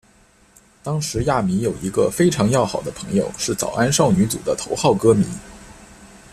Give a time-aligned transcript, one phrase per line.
[0.81, 5.23] 当时亚弥有一个非常要好的朋友是早安少女组的头号歌迷。